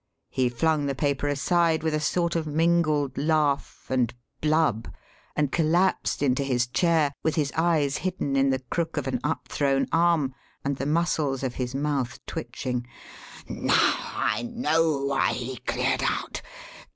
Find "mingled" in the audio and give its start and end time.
2.47-3.19